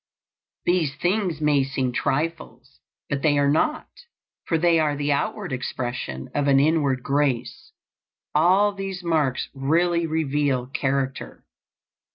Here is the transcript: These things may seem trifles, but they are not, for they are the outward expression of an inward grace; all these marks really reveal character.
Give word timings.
These 0.65 0.95
things 0.95 1.39
may 1.41 1.63
seem 1.63 1.91
trifles, 1.91 2.79
but 3.07 3.21
they 3.21 3.37
are 3.37 3.51
not, 3.51 3.87
for 4.45 4.57
they 4.57 4.79
are 4.79 4.95
the 4.95 5.11
outward 5.11 5.53
expression 5.53 6.27
of 6.33 6.47
an 6.47 6.59
inward 6.59 7.03
grace; 7.03 7.71
all 8.33 8.71
these 8.71 9.03
marks 9.03 9.49
really 9.53 10.07
reveal 10.07 10.65
character. 10.65 11.45